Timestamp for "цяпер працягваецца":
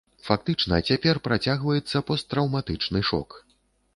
0.89-2.03